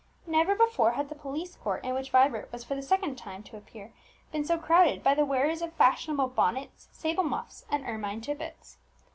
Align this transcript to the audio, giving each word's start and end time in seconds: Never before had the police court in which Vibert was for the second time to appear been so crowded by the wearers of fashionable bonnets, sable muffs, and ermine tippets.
Never 0.25 0.55
before 0.55 0.93
had 0.93 1.09
the 1.09 1.13
police 1.15 1.55
court 1.55 1.85
in 1.85 1.93
which 1.93 2.09
Vibert 2.09 2.51
was 2.51 2.63
for 2.63 2.73
the 2.73 2.81
second 2.81 3.19
time 3.19 3.43
to 3.43 3.55
appear 3.55 3.93
been 4.31 4.43
so 4.43 4.57
crowded 4.57 5.03
by 5.03 5.13
the 5.13 5.23
wearers 5.27 5.61
of 5.61 5.73
fashionable 5.73 6.29
bonnets, 6.29 6.89
sable 6.91 7.21
muffs, 7.23 7.65
and 7.69 7.85
ermine 7.85 8.19
tippets. 8.21 8.77